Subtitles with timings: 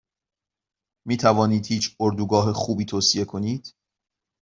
[1.07, 3.75] میتوانید هیچ اردوگاه خوبی توصیه کنید؟